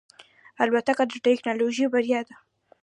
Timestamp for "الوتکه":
0.61-1.03